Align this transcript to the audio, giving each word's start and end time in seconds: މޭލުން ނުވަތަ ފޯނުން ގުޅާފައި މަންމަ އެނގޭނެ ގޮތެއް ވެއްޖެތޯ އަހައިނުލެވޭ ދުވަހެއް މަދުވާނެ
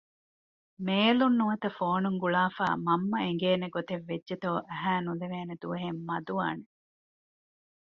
މޭލުން 0.85 1.37
ނުވަތަ 1.39 1.69
ފޯނުން 1.77 2.17
ގުޅާފައި 2.23 2.77
މަންމަ 2.85 3.17
އެނގޭނެ 3.25 3.67
ގޮތެއް 3.75 4.05
ވެއްޖެތޯ 4.09 4.51
އަހައިނުލެވޭ 4.69 5.35
ދުވަހެއް 5.61 6.01
މަދުވާނެ 6.07 6.65